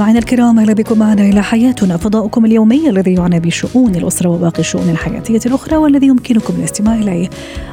[0.00, 4.90] مستمعينا الكرام أهلا بكم معنا إلى حياتنا فضاؤكم اليومي الذي يعنى بشؤون الأسرة وباقي الشؤون
[4.90, 7.30] الحياتية الأخرى والذي يمكنكم الاستماع إليه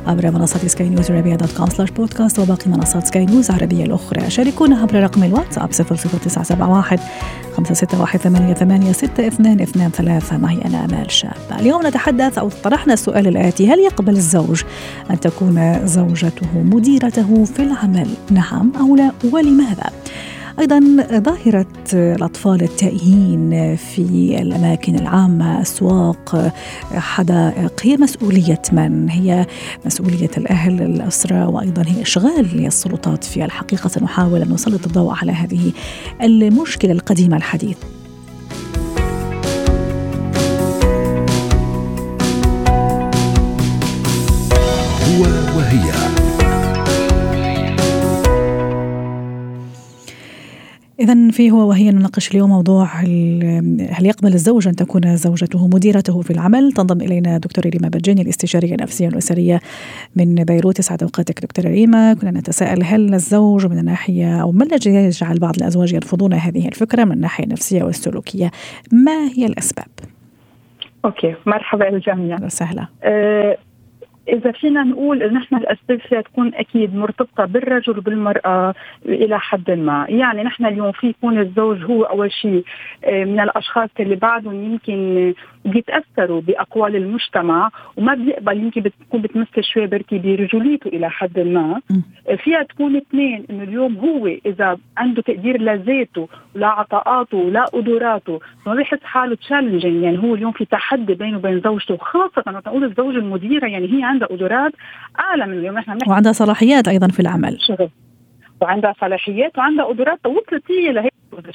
[0.08, 4.30] عبر منصة سكاي نيوز عربيه dot com slash podcast وباقي منصات سكاي نيوز عربية الأخرى.
[4.30, 7.00] شاركونا عبر رقم الواتساب 00971
[7.58, 8.32] 561
[10.42, 11.60] معي أنا آمال شاب.
[11.60, 14.62] اليوم نتحدث أو طرحنا السؤال الآتي هل يقبل الزوج
[15.12, 19.90] أن تكون زوجته مديرته في العمل؟ نعم أو لا؟ ولماذا؟
[20.60, 20.80] أيضا
[21.12, 26.54] ظاهرة الأطفال التائهين في الأماكن العامة الاسواق
[26.94, 29.46] حدائق هي مسؤولية من؟ هي
[29.86, 33.88] مسؤولية الأهل الأسرة وأيضا هي إشغال السلطات في الحقيقة.
[33.88, 35.72] سنحاول أن نسلط الضوء على هذه
[36.22, 37.78] المشكلة القديمة الحديث.
[51.08, 52.86] إذا في هو وهي نناقش اليوم موضوع
[53.92, 58.76] هل يقبل الزوج أن تكون زوجته مديرته في العمل؟ تنضم إلينا دكتورة ريما بجاني الاستشارية
[58.76, 59.60] النفسية والأسرية
[60.16, 60.80] من بيروت.
[60.80, 65.56] يسعد أوقاتك دكتورة ريما كنا نتساءل هل الزوج من الناحية أو ما الذي يجعل بعض
[65.58, 68.52] الأزواج يرفضون هذه الفكرة من الناحية النفسية والسلوكية؟
[68.92, 69.88] ما هي الأسباب؟
[71.06, 72.38] أوكي مرحبا الجميع.
[72.44, 72.88] وسهلا.
[73.04, 73.58] آه
[74.30, 78.74] إذا فينا نقول نحن الأسباب تكون أكيد مرتبطة بالرجل وبالمرأة
[79.06, 82.64] إلى حد ما، يعني نحن اليوم في يكون الزوج هو أول شيء
[83.06, 85.34] آه، من الأشخاص اللي بعدهم يمكن
[85.72, 91.82] بيتأثروا بأقوال المجتمع وما بيقبل يمكن بتكون بتمثل شوي بركي برجوليته إلى حد ما،
[92.44, 98.76] فيها تكون اثنين إنه اليوم هو إذا عنده تقدير لذاته ولا عطاءاته ولا قدراته ما
[98.76, 103.18] بيحس حاله تشالنجينج يعني هو اليوم في تحدي بينه وبين زوجته خاصه وقت نقول الزوجة
[103.18, 104.72] المديرة يعني هي عندها قدرات
[105.20, 107.58] أعلى من اليوم نحن وعندها صلاحيات أيضا في العمل.
[107.62, 107.90] شغل.
[108.62, 111.14] وعندها صلاحيات وعندها قدرات وصلت هي لهيك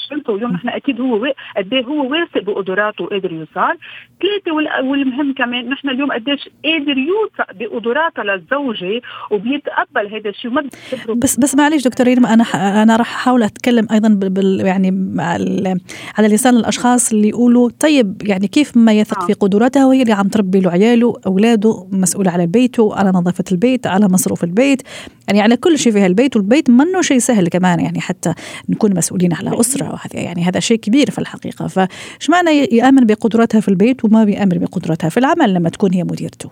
[0.09, 3.79] شلته واليوم نحن أكيد هو قد إيه هو واثق بقدراته وقادر يوصل
[4.23, 9.01] ثلاثة وال- والمهم كمان نحن اليوم قديش قادر يوثق بقدراتها للزوجة
[9.31, 10.63] وبيتقبل هذا الشيء وما
[11.17, 14.91] بس بس معلش دكتور ريما أنا ح- أنا راح أحاول أتكلم أيضا بال- بال يعني
[16.19, 19.27] على لسان الأشخاص اللي يقولوا طيب يعني كيف ما يثق آه.
[19.27, 23.87] في قدراتها وهي اللي عم تربي له عياله أولاده مسؤوله على البيت وعلى نظافة البيت
[23.87, 24.83] على مصروف البيت.
[25.29, 28.35] يعني على كل شيء في هالبيت والبيت منه شيء سهل كمان يعني حتى
[28.69, 31.67] نكون مسؤولين على أسرة وهذا يعني هذا شيء كبير في الحقيقة.
[31.67, 36.05] فايش معنى ي- يامن بقدراتها في البيت وما بيامن بقدراتها في العمل لما تكون هي
[36.05, 36.51] مديرته؟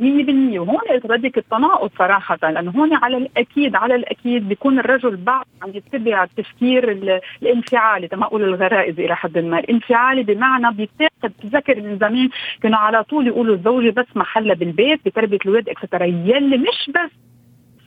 [0.00, 5.70] 100% وهون بدك التناقض صراحة لأنه هون على الأكيد على الأكيد بيكون الرجل بعد عم
[5.74, 11.98] يتبع التفكير ال- الانفعالي تما أقول الغرائزي إلى حد ما، الانفعالي بمعنى بيتاخذ بتذكر من
[11.98, 12.28] زمان
[12.62, 17.10] كانوا على طول يقولوا الزوجة بس محلها بالبيت بتربية الاولاد اكسترا يلي مش بس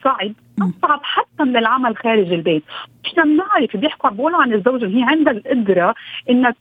[0.05, 0.33] صعب.
[0.61, 2.63] اصعب حتى من العمل خارج البيت.
[3.05, 5.95] إحنا بنعرف بيحكوا بيقولوا عن الزوجه هي عندها القدرة
[6.29, 6.53] إنها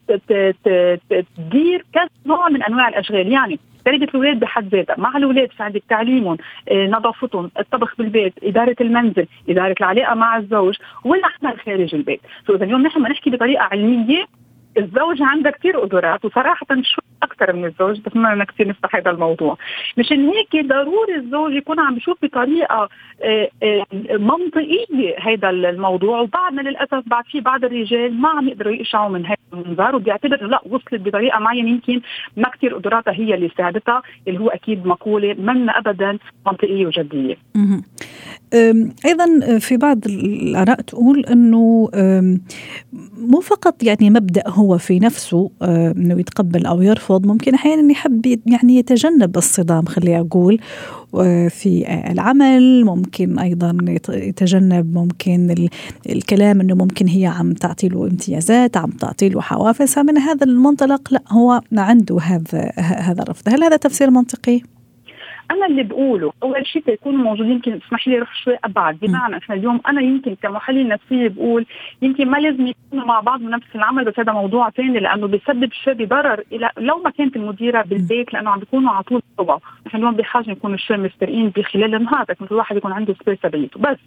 [1.37, 3.31] تدير كذا نوع من أنواع الأشغال.
[3.31, 4.95] يعني تربيه الاولاد بحد ذاتها.
[4.97, 6.37] مع الاولاد في عندك تعليمهم
[6.71, 12.21] آه، نظافتهم الطبخ بالبيت إدارة المنزل إدارة العلاقة مع الزوج والعمل خارج البيت.
[12.47, 14.25] سو إذا اليوم نحن بدنا نحكي بطريقة علمية
[14.77, 19.57] الزوج عندها كثير قدرات وصراحة شو أكثر من الزوج؟ ما بدنا كثير نفتح هذا الموضوع.
[19.97, 22.89] مشان هيك ضروري الزوج يكون عم بيشوف بطريقة
[23.23, 23.85] آه، آه،
[24.17, 26.19] منطقية هذا الموضوع.
[26.19, 30.61] وبعدنا للأسف بعد في بعض الرجال ما عم يقدروا يقشعوا من هذا المنظار وبيعتبر لا
[30.65, 32.01] وصلت بطريقة معينة يمكن
[32.37, 35.79] ما كثير قدراتها هي اللي ساعدتها اللي هو أكيد مقولة منا
[36.85, 37.35] وجدية.
[37.55, 37.73] مهم.
[37.73, 37.83] أم،
[39.05, 41.89] أيضا في بعض الآراء تقول إنه
[43.17, 48.25] مو فقط يعني مبدأ هو في نفسه أم، إنه يتقبل أو يرفض ممكن أحيانا يحب
[48.45, 50.59] يعني يتجنب الصدام خلي أقول
[51.15, 55.69] أه، في العمل ممكن أيضا يت- يتجنب ممكن ال-
[56.09, 61.13] الكلام إنه ممكن هي عم تعطي له امتيازات عم تعطي له حوافز فمن هذا المنطلق
[61.13, 64.61] لا هو عنده هذا هذا الرفض هل هذا تفسير منطقي؟
[65.51, 66.33] أنا اللي بقوله.
[66.43, 70.35] أول شيء يكونوا موجودين يمكن اسمح لي أروح شوي ابعد بمعنى إحنا اليوم أنا يمكن
[70.43, 71.65] كمحلل نفسي بقول
[72.01, 75.93] يمكن ما لازم يكونوا مع بعض بنفس العمل بس هذا موضوع ثاني لأنه بيسبب شوي
[75.93, 80.15] بضرر إلى لو ما كانت المديرة بالبيت لأنه عم بيكونوا على طول صبا نحن اليوم
[80.15, 83.79] بحاجة نكون شوي مسترقين بخلال النهار لكن كل واحد يكون عنده سبيس تبعيته.
[83.79, 83.97] بس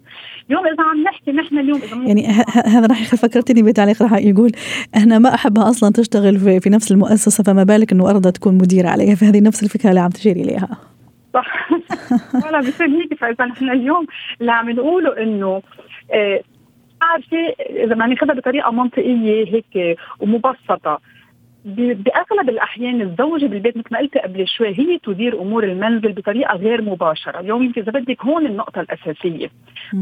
[0.51, 2.27] اليوم إذا عم نحكي نحن اليوم إذا يعني
[2.75, 4.51] هذا راح فكرتني بتعليق راح يقول
[4.97, 8.89] أنا ما أحبها أصلا تشتغل في, في نفس المؤسسة فما بالك إنه أرضى تكون مديرة
[8.89, 9.15] عليها.
[9.15, 10.98] فهذه نفس الفكرة اللي عم تشير إليها.
[11.39, 11.71] صح؟
[12.47, 14.07] ولا مشان هيك فاذا نحن اليوم
[14.41, 15.63] اللي عم نقوله إنه
[16.13, 16.41] آه
[17.03, 21.01] عارفة إذا ما ناخذها بطريقة منطقية هيك ومبسطة
[21.77, 26.83] بأغلب الأحيان الزوجة بالبيت مثل ما قلت قبل شوي هي تدير أمور المنزل بطريقة غير
[26.83, 29.51] مباشرة، اليوم يمكن إذا بدك هون النقطة الأساسية.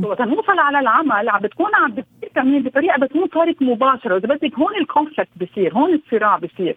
[0.03, 4.59] وقت نوصل على العمل عم بتكون عم بتصير كمان بطريقة بتكون صارت مباشرة، وإذا بدك
[4.59, 6.77] هون الكونفليكت بصير، هون الصراع بصير.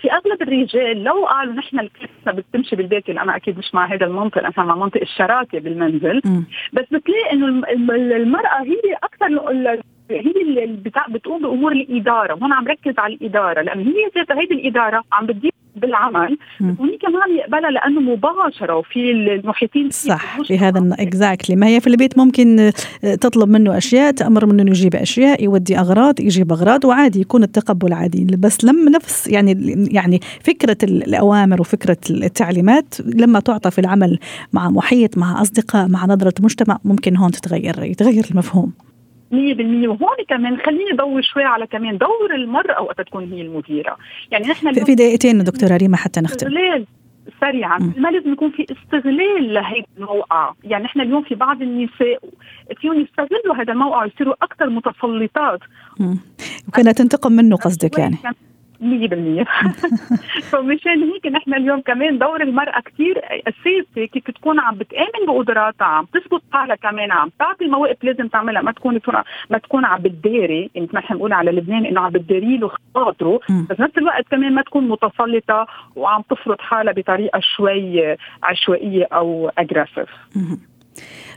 [0.00, 4.38] في أغلب الرجال لو قالوا نحن القصة بتمشي بالبيت أنا أكيد مش مع هذا المنطق
[4.38, 6.22] أنا مع منطق الشراكة بالمنزل،
[6.72, 7.46] بس بتلاقي إنه
[8.16, 9.26] المرأة هي أكثر
[10.10, 10.78] هي اللي
[11.08, 12.34] بتقوم بأمور الإدارة.
[12.34, 17.36] وهون عم ركز على الإدارة لأنه هي ذاتها هيدي الإدارة عم بتدير بالعمل وهي كمان
[17.38, 23.14] يقبلها لأنه مباشرة وفي المحيطين صح في هذا اكزاكتلي ما هي في البيت ممكن آه،
[23.14, 27.92] تطلب منه أشياء تأمر منه إنه يجيب أشياء يودي أغراض يجيب أغراض وعادي يكون التقبل
[27.92, 28.36] عادي.
[28.38, 34.18] بس لما نفس يعني يعني فكرة الأوامر وفكرة التعليمات لما تعطى في العمل
[34.52, 38.87] مع محيط مع أصدقاء مع نظرة مجتمع ممكن هون تتغير يتغير المفهوم.
[39.32, 43.96] 100% وهون كمان خليني ضوي شوي على كمان دور المرأة وقت تكون هي المديرة.
[44.30, 46.46] يعني نحن في دقيقتين دكتورة ريما حتى نختم.
[47.40, 47.78] سريعا.
[47.96, 50.52] ما لازم يكون في استغلال لهي الموقع.
[50.64, 52.18] يعني نحن اليوم في بعض النساء
[52.80, 55.60] فيهم يستغلوا هذا الموقع ويصيروا أكثر متسلطات.
[56.68, 58.16] وكانت تنتقم منه قصدك يعني.
[58.80, 58.84] 100%
[60.50, 66.04] فمشان هيك نحن اليوم كمان دور المرأة كثير أساسي كيف تكون عم بتآمن بقدراتها عم
[66.04, 68.62] تثبت حالها كمان عم تعطي مواقف لازم تعملها.
[68.62, 69.00] ما تكون
[69.50, 73.40] ما تكون عم بتداري يعني مثل ما بنقول على لبنان إنه عم بتداري له خاطره.
[73.70, 75.66] بس نفس الوقت كمان ما تكون متسلطة
[75.96, 80.08] وعم تفرض حالها بطريقة شوي عشوائية أو أجريسيف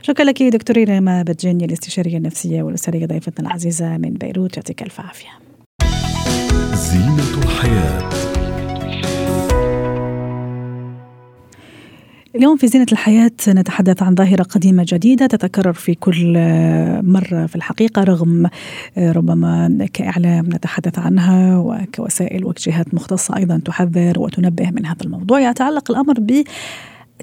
[0.02, 4.56] شكرا لك دكتورة ريما بتجاني الاستشارية النفسية والأسرية ضيفتنا العزيزة من بيروت.
[4.56, 5.41] يعطيك ألف عافية.
[6.82, 8.08] زينة الحياة.
[12.34, 16.32] اليوم في زينة الحياة نتحدث عن ظاهرة قديمة جديدة تتكرر في كل
[17.02, 18.50] مرة في الحقيقة رغم
[18.98, 25.40] ربما كإعلام نتحدث عنها وكوسائل وجهات مختصة أيضا تحذر وتنبه من هذا الموضوع.
[25.40, 26.42] يتعلق الأمر ب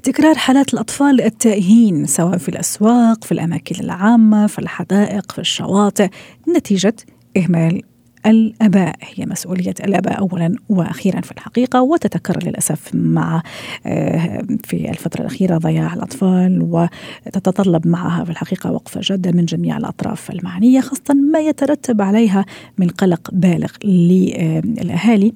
[0.02, 6.08] تكرار حالات الأطفال التائهين سواء في الأسواق في الأماكن العامة في الحدائق في الشواطئ.
[6.56, 6.96] نتيجة
[7.36, 7.82] إهمال
[8.26, 13.42] الأباء هي مسؤولية الأباء اولا وأخيرا في الحقيقة وتتكرر للأسف مع
[13.86, 16.62] آه، في الفترة الأخيرة ضياع الأطفال
[17.26, 22.44] وتتطلب معها في الحقيقة وقفة جادة من جميع الأطراف المعنيه خاصة ما يترتب عليها
[22.78, 25.32] من قلق بالغ للأهالي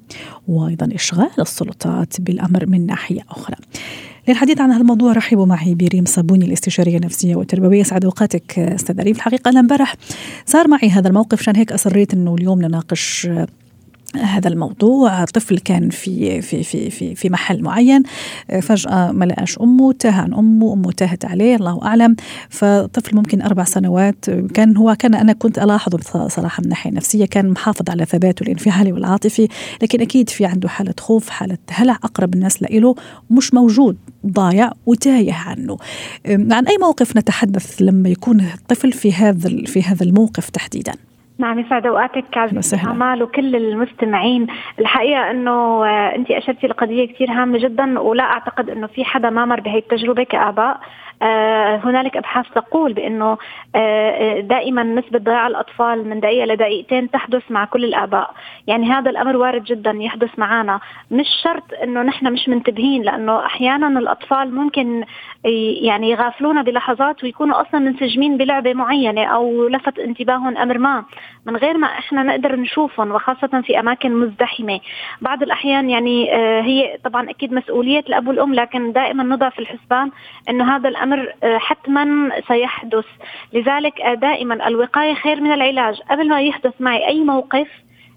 [0.47, 3.55] وأيضا إشغال السلطات بالأمر من ناحية أخرى.
[4.27, 7.83] للحديث عن هذا الموضوع رحبوا معي بريم صابوني الاستشارية النفسية والتربوية.
[7.83, 9.95] سعد أوقاتك أستاذ ريم الحقيقة أنا امبارح
[10.45, 13.29] صار معي هذا الموقف عشان هيك أصريت إنه اليوم نناقش
[14.17, 15.25] هذا الموضوع.
[15.25, 18.03] طفل كان في في في في في محل معين.
[18.61, 22.15] فجأة ما لقاش أمه تاه عن أمه أمه تاهت عليه الله أعلم.
[22.49, 24.29] فطفل ممكن أربع سنوات.
[24.29, 28.93] كان هو كان أنا كنت ألاحظه بصراحة من الناحية النفسية كان محافظ على ثباته الانفعالي
[28.93, 29.47] والعاطفي.
[29.81, 31.93] لكن أكيد في عنده حالة خوف حالة هلع.
[32.03, 32.95] أقرب الناس له
[33.29, 33.97] مش موجود
[34.27, 35.77] ضايع وتايه عنه.
[36.27, 40.93] عن أي موقف نتحدث لما يكون الطفل في هذا في هذا الموقف تحديدا؟
[41.37, 42.23] نعم يسعد أوقاتك
[42.87, 44.47] اعمال وكل المستمعين.
[44.79, 49.45] الحقيقة إنه آه، انت أشرتي لقضية كثير هامة جدا ولا أعتقد إنه في حدا ما
[49.45, 50.79] مر بهي التجربة كآباء.
[51.75, 53.37] هنالك أبحاث تقول بأنه
[53.75, 58.33] آه، دائما نسبة ضياع الأطفال من دقيقة لدقيقتين تحدث مع كل الآباء،
[58.67, 60.79] يعني هذا الأمر وارد جدا يحدث معنا،
[61.11, 65.03] مش شرط إنه نحن مش منتبهين لأنه أحيانا الأطفال ممكن
[65.81, 71.03] يعني يغافلونا بلحظات ويكونوا أصلا منسجمين بلعبة معينة أو لفت انتباههم أمر ما.
[71.45, 74.79] من غير ما إحنا نقدر نشوفهم وخاصة في أماكن مزدحمة.
[75.21, 80.11] بعض الأحيان يعني آه، هي طبعا أكيد مسؤولية الأب والأم لكن دائما نضع في الحسبان
[80.49, 83.05] إنه هذا الأمر آه، حتما سيحدث.
[83.53, 86.01] لذلك آه، دائما الوقاية خير من العلاج.
[86.11, 87.67] قبل ما يحدث معي أي موقف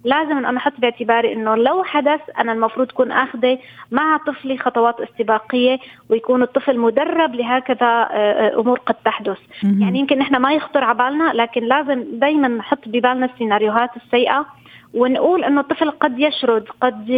[0.04, 3.58] لازم أن أحط باعتباري أنه لو حدث أنا المفروض أكون أخذة
[3.90, 5.78] مع طفلي خطوات استباقية
[6.10, 9.38] ويكون الطفل مدرب لهكذا آه، أمور قد تحدث.
[9.80, 14.46] يعني يمكن نحن ما يخطر على بالنا لكن لازم دايما نحط ببالنا السيناريوهات السيئة
[14.94, 17.08] ونقول إنه الطفل قد يشرد قد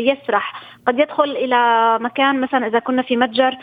[0.00, 0.73] يسرح.
[0.86, 3.56] قد يدخل إلى مكان مثلا إذا كنا في متجر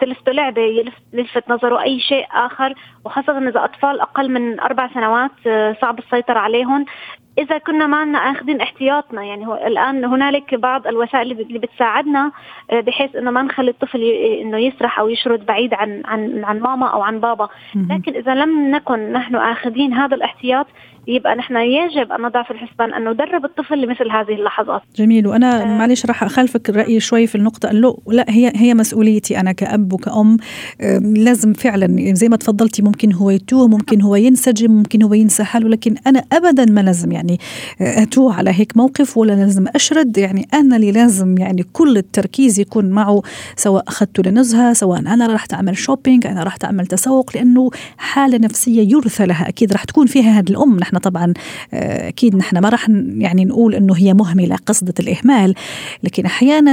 [0.00, 2.74] تلفته لعبه يلفت نظره أي شيء آخر.
[3.04, 5.30] وخاصة إذا أطفال أقل من أربع سنوات
[5.80, 6.84] صعب السيطرة عليهم.
[7.38, 12.32] إذا كنا ما أخذين احتياطنا يعني هو الآن هنالك بعض الوسائل اللي بتساعدنا
[12.70, 14.02] آه، بحيث إنه ما نخلي الطفل
[14.42, 17.48] إنه يسرح أو يشرد بعيد عن عن عن ماما أو عن بابا.
[17.90, 20.66] لكن إذا لم نكن نحن آخذين هذا الاحتياط
[21.06, 24.82] يبقى نحن يجب أن نضع في الحسبان أن ندرب الطفل لمثل هذه اللحظات.
[24.96, 25.26] جميل.
[25.26, 25.78] وأنا آه.
[25.78, 27.70] معلش راح أخالفك الرأي شوي في النقطة.
[27.70, 30.36] انه لا هي هي مسؤوليتي أنا كأب وكأم.
[31.00, 35.68] لازم فعلا زي ما تفضلتي ممكن هو يتوه ممكن هو ينسجم ممكن هو ينسى حاله
[35.68, 37.38] لكن أنا ابدا ما لازم يعني
[37.80, 40.18] آه، أتوه على هيك موقف ولا لازم أشرد.
[40.18, 43.22] يعني أنا اللي لازم يعني كل التركيز يكون معه
[43.56, 48.92] سواء اخذته لنزهة سواء أنا رحت أعمل شوبينج أنا رحت أعمل تسوق لأنه حالة نفسية
[48.92, 49.48] يرثى لها.
[49.48, 50.76] أكيد رح تكون فيها هذه الأم.
[50.76, 51.32] نحن طبعا
[51.74, 55.54] آه، أكيد نحن ما راح يعني نقول إنه هي مهملة قصدة الإهمال.
[56.08, 56.72] لكن أحيانا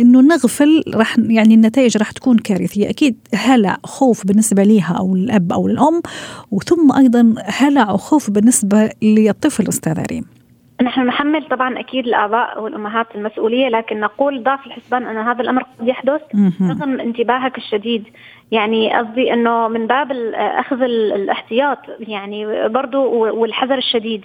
[0.00, 2.90] إنه نغفل راح يعني النتائج راح تكون كارثية.
[2.90, 6.00] أكيد هلع خوف بالنسبة ليها أو الأب أو الأم
[6.50, 10.24] وثم أيضا هلع وخوف بالنسبة للطفل أستاذ ريم
[10.82, 15.62] نحن نحمل طبعا أكيد الاباء والأمهات المسؤولية لكن نقول ضع في الحسبان أن هذا الأمر
[15.62, 16.20] قد يحدث
[16.62, 18.04] رغم انتباهك الشديد.
[18.52, 24.24] يعني قصدي إنه من باب أخذ الاحتياط يعني برضو والحذر الشديد.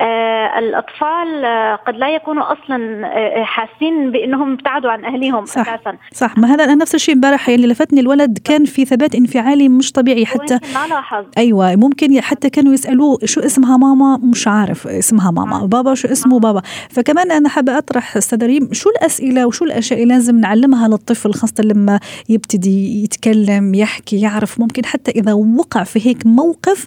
[0.00, 5.96] آه الأطفال آه، قد لا يكونوا أصلا آه، حاسين بإنهم ابتعدوا عن أهليهم صح أساسا.
[6.12, 6.38] صح.
[6.38, 10.26] ما هذا نفس الشيء امبارح اللي لفتني الولد كان في ثبات انفعالي مش طبيعي.
[10.26, 15.62] حتى ما لاحظ أيوه ممكن حتى كانوا يسألوه شو اسمها ماما؟ مش عارف اسمها ماما.
[15.62, 15.66] آه.
[15.66, 16.62] بابا شو اسمه بابا.
[16.90, 21.64] فكمان أنا حابة أطرح أستاذ ريم شو الأسئلة وشو الأشياء اللي لازم نعلمها للطفل خاصة
[21.64, 24.60] لما يبتدي يتكلم يتكلم يحكي يعرف.
[24.60, 26.86] ممكن حتى إذا وقع في هيك موقف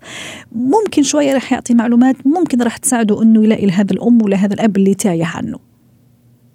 [0.51, 4.93] ممكن شوية رح يعطي معلومات ممكن رح تساعده أنه يلاقي لهذا الأم ولهذا الأب اللي
[4.93, 5.59] تايه عنه.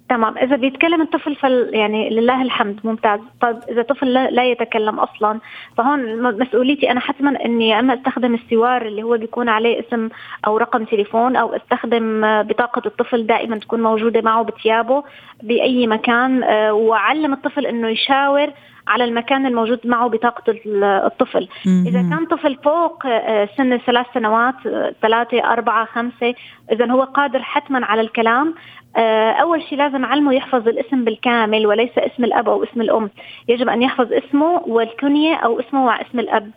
[0.09, 0.37] تمام.
[0.37, 3.19] إذا بيتكلم الطفل فل يعني لله الحمد ممتاز.
[3.41, 5.39] طيب إذا طفل لا يتكلم أصلا
[5.77, 10.09] فهون مسؤوليتي أنا حتما إني إما أستخدم السوار اللي هو بيكون عليه اسم
[10.47, 15.03] أو رقم تليفون أو أستخدم بطاقة الطفل دائما تكون موجودة معه بثيابه
[15.43, 18.51] بأي مكان آه، وأعلم الطفل إنه يشاور
[18.87, 20.43] على المكان الموجود معه بطاقة
[20.83, 21.47] الطفل.
[21.67, 26.33] إذا كان طفل فوق آه، سن ثلاث سنوات آه، ثلاثة أربعة خمسة
[26.71, 28.55] إذا هو قادر حتما على الكلام.
[28.97, 33.09] آه، أول شيء لازم علمه يحفظ الاسم بالكامل وليس اسم الأب أو اسم الأم.
[33.47, 36.51] يجب أن يحفظ اسمه والكنية أو اسمه واسم الأب.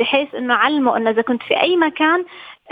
[0.00, 2.24] بحيث إنه علمه إنه إذا كنت في أي مكان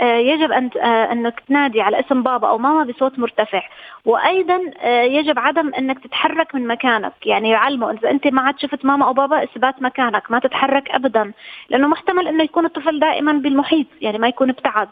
[0.05, 3.61] يجب أن آه، أنك تنادي على اسم بابا أو ماما بصوت مرتفع.
[4.05, 7.13] وأيضا آه، يجب عدم أنك تتحرك من مكانك.
[7.25, 11.31] يعني يعلموا إذا أنت ما عاد شفت ماما أو بابا إثبات مكانك ما تتحرك ابدا.
[11.69, 14.89] لأنه محتمل إنه يكون الطفل دائما بالمحيط يعني ما يكون ابتعد.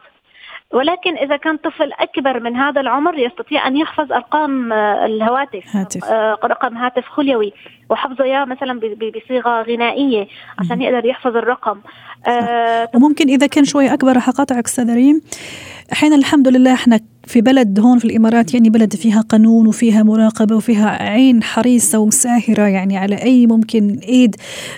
[0.72, 6.12] ولكن إذا كان طفل أكبر من هذا العمر يستطيع أن يحفظ أرقام الهواتف هاتف.
[6.46, 7.54] رقم هاتف خليوي
[7.90, 8.80] وحفظه إياه مثلا
[9.16, 10.28] بصيغة غنائية
[10.60, 11.82] عشان يقدر يحفظ الرقم.
[12.28, 15.22] آه وممكن إذا كان شوي أكبر راح أقاطعك أستاذ ريم.
[15.94, 20.56] أحيانا الحمد لله إحنا في بلد هون في الإمارات يعني بلد فيها قانون وفيها مراقبة
[20.56, 24.36] وفيها عين حريصة وساهره يعني على أي ممكن إيد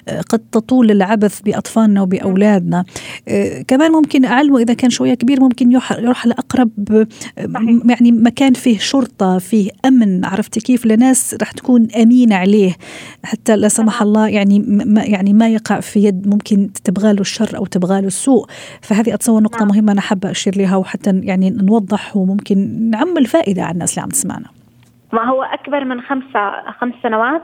[0.08, 2.86] آه، قد تطول العبث بأطفالنا وبأولادنا.
[3.28, 7.08] آه، كمان ممكن أعلمه إذا كان شوية كبير ممكن يروح لأقرب آه،
[7.90, 10.26] يعني مكان فيه شرطة فيه أمن.
[10.26, 12.76] عرفتي كيف؟ لناس رح تكون أمينة عليه
[13.24, 17.58] حتى لا سمح الله يعني ما يعني ما يقع في يد ممكن تبغى له الشر
[17.58, 18.46] أو تبغى له السوء.
[18.82, 19.68] فهذه أتصور نقطة نعم.
[19.68, 24.10] مهمة أنا حابة أشير لها وحتى يعني نوضح ممكن نعمل فائده على الناس اللي عم
[24.10, 24.46] تسمعنا.
[25.14, 27.42] ما هو أكبر من خمسة خمس سنوات؟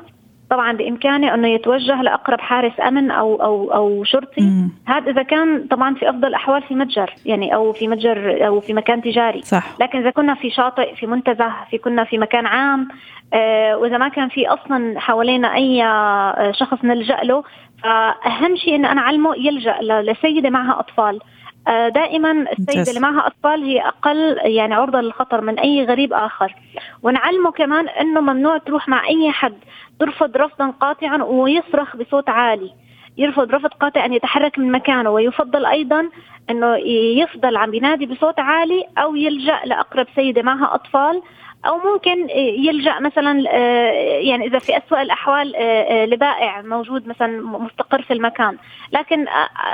[0.50, 4.69] طبعا بامكانه أنه يتوجه لأقرب حارس أمن أو أو أو شرطي.
[4.85, 8.73] هذا إذا كان طبعا في أفضل الأحوال في متجر يعني أو في متجر أو في
[8.73, 9.41] مكان تجاري.
[9.41, 9.75] صح.
[9.81, 12.88] لكن إذا كنا في شاطئ في منتزه في كنا في مكان عام
[13.33, 17.43] آه وإذا ما كان في أصلا حوالينا أي آه شخص نلجأ له
[17.83, 21.19] فأهم شيء انه أنا علمه يلجأ لسيدة معها أطفال.
[21.67, 26.55] دائما السيدة اللي معها أطفال هي أقل يعني عرضة للخطر من أي غريب آخر.
[27.03, 29.58] ونعلمه كمان أنه ممنوع تروح مع أي حد
[30.00, 32.74] ترفض رفضا قاطعا ويصرخ بصوت عالي.
[33.17, 36.10] يرفض رفض قاطع أن يتحرك من مكانه ويفضل أيضا
[36.50, 36.75] أنه
[37.22, 41.22] يفضل عم بينادي بصوت عالي أو يلجأ لأقرب سيدة معها أطفال
[41.65, 42.29] أو ممكن
[42.67, 48.13] يلجأ مثلا آه، يعني إذا في اسوء الأحوال آه، آه، لبائع موجود مثلا مستقر في
[48.13, 48.58] المكان.
[48.93, 49.25] لكن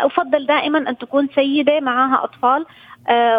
[0.04, 2.66] أفضل دائما أن تكون سيدة معها أطفال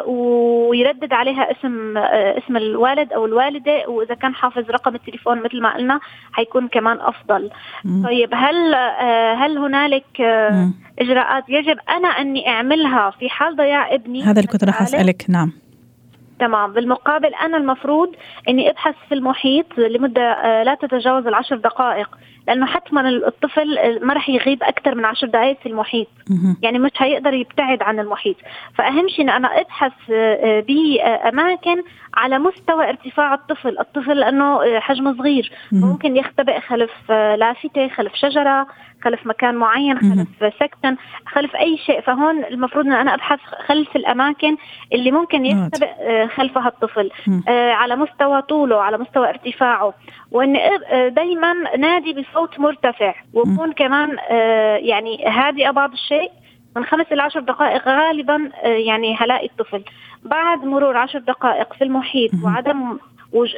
[0.07, 6.00] ويردد عليها اسم اسم الوالد أو الوالدة وإذا كان حافظ رقم التليفون مثل ما قلنا
[6.33, 7.50] حيكون كمان أفضل.
[7.85, 8.07] مم.
[8.07, 8.75] طيب هل
[9.35, 10.75] هل هنالك مم.
[10.99, 15.52] إجراءات يجب أنا أني أعملها في حال ضياع ابني؟ هذا اللي كنت راح أسألك نعم.
[16.40, 16.73] تمام.
[16.73, 18.14] بالمقابل أنا المفروض
[18.49, 22.18] أني أبحث في المحيط لمدة آه، لا تتجاوز العشر دقائق
[22.49, 26.06] لأنه حتما الطفل ما راح يغيب أكثر من عشر دقائق في المحيط.
[26.62, 28.37] يعني مش هيقدر يبتعد عن المحيط.
[28.75, 31.82] فأهم شيء إن أنا أبحث آه، باماكن
[32.14, 33.78] على مستوى ارتفاع الطفل.
[33.78, 35.52] الطفل لأنه حجمه صغير.
[35.73, 38.66] ممكن يختبئ خلف لافتة خلف شجرة.
[39.02, 42.00] خلف مكان معين خلف سكتن خلف أي شيء.
[42.00, 44.57] فهون المفروض إن أنا أبحث خلف الأماكن
[44.92, 47.11] اللي ممكن يختبئ آه، خلفها الطفل.
[47.49, 49.95] آه، على مستوى طوله على مستوى ارتفاعه.
[50.30, 53.14] وإن آه، دائما نادي بصوت مرتفع.
[53.35, 54.16] وكون كمان
[54.80, 56.30] يعني هادئة بعض الشيء.
[56.76, 59.85] من خمس إلى عشر دقائق غالبا يعني هلاقي الطفل.
[60.23, 62.99] بعد مرور عشر دقائق في المحيط وعدم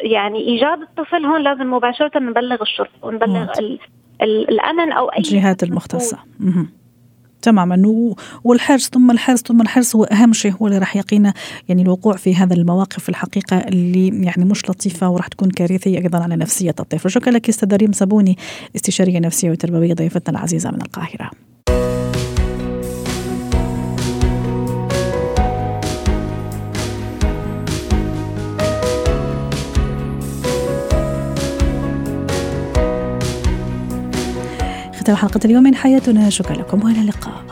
[0.03, 3.53] يعني إيجاد الطفل هون لازم مباشرة نبلغ الشرطة ونبلغ
[4.23, 6.19] الامن أو أي الجهات المختصة.
[7.43, 8.15] تماما.
[8.45, 11.35] والحرص ثم الحرص ثم الحرص هو أهم شيء هو اللي راح يقينا
[11.69, 16.37] يعني الوقوع في هذا المواقف الحقيقة اللي يعني مش لطيفة وراح تكون كارثية أيضا على
[16.37, 17.11] نفسية الطفل.
[17.11, 18.37] شكرا لك أستاذ ريم صابوني
[18.77, 21.31] استشارية نفسية وتربوية ضيفتنا العزيزة من القاهرة.
[35.03, 37.52] ختام حلقة اليوم من حياتنا شكرا لكم وإلى اللقاء.